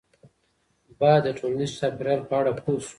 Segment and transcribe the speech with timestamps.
[0.99, 2.89] باید د ټولنیز چاپیریال په اړه پوه سو.